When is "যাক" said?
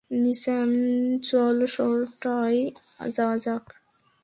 3.37-3.63